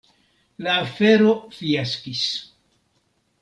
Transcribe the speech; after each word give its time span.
La 0.67 0.77
afero 0.85 1.35
fiaskis. 1.59 2.27